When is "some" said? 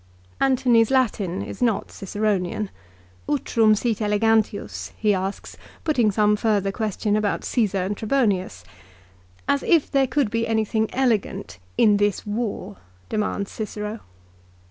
6.09-6.35